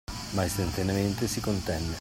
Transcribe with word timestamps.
Ma 0.31 0.45
istantaneamente 0.45 1.27
si 1.27 1.39
contenne. 1.41 1.89